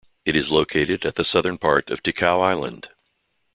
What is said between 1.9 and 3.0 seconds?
of Ticao Island.